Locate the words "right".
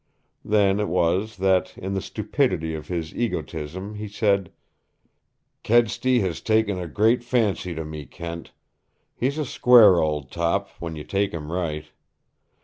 11.51-11.85